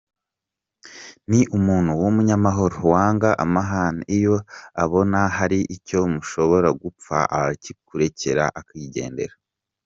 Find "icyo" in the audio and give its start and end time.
5.75-5.99